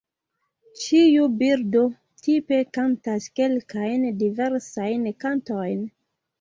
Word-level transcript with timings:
Ĉiu 0.83 1.27
birdo 1.41 1.83
tipe 2.23 2.59
kantas 2.79 3.29
kelkajn 3.41 4.11
diversajn 4.25 5.09
kantojn. 5.25 5.89